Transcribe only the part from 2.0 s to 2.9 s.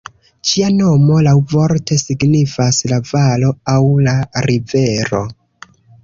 signifas